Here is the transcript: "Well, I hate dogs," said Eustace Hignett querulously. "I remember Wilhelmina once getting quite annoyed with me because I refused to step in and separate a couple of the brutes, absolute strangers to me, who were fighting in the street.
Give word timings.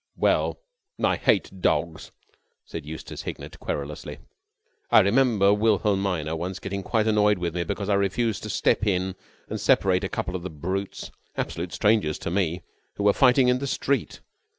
"Well, 0.17 0.59
I 1.03 1.15
hate 1.15 1.51
dogs," 1.61 2.11
said 2.65 2.87
Eustace 2.87 3.21
Hignett 3.21 3.59
querulously. 3.59 4.17
"I 4.89 5.01
remember 5.01 5.53
Wilhelmina 5.53 6.35
once 6.35 6.57
getting 6.57 6.81
quite 6.81 7.05
annoyed 7.05 7.37
with 7.37 7.53
me 7.53 7.63
because 7.63 7.87
I 7.87 7.93
refused 7.93 8.41
to 8.41 8.49
step 8.49 8.87
in 8.87 9.13
and 9.47 9.61
separate 9.61 10.03
a 10.03 10.09
couple 10.09 10.35
of 10.35 10.41
the 10.41 10.49
brutes, 10.49 11.11
absolute 11.37 11.71
strangers 11.71 12.17
to 12.17 12.31
me, 12.31 12.63
who 12.95 13.03
were 13.03 13.13
fighting 13.13 13.47
in 13.47 13.59
the 13.59 13.67
street. 13.67 14.21